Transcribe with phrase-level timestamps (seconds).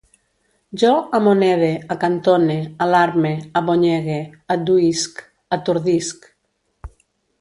[0.83, 2.55] Jo amonede, acantone,
[2.85, 4.19] alarme, abonyegue,
[4.55, 5.23] adduïsc,
[5.59, 6.19] atordisc